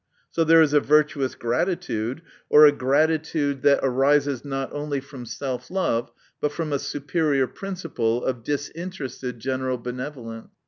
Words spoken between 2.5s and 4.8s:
a gratitude that arises not